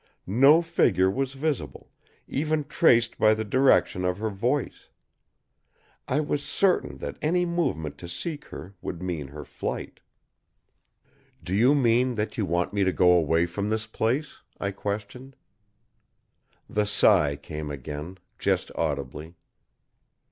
[0.25, 1.91] No figure was visible,
[2.27, 4.89] even traced by the direction of her voice.
[6.07, 9.99] I was certain that any movement to seek her would mean her flight.
[11.43, 15.35] "Do you mean that you want me to go away from this place?" I questioned.
[16.67, 19.35] The sigh came again, just audibly.